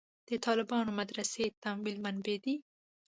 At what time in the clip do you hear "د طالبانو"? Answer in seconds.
0.29-0.91